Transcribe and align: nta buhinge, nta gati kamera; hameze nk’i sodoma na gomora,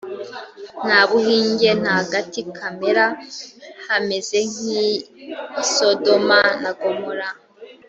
nta 0.85 1.01
buhinge, 1.09 1.69
nta 1.81 1.97
gati 2.11 2.41
kamera; 2.57 3.05
hameze 3.87 4.39
nk’i 4.51 4.85
sodoma 5.73 6.41
na 6.61 6.71
gomora, 6.79 7.27